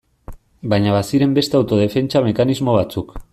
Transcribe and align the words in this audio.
Baina 0.73 0.95
baziren 0.95 1.35
beste 1.39 1.59
autodefentsa 1.59 2.23
mekanismo 2.29 2.77
batzuk. 2.79 3.15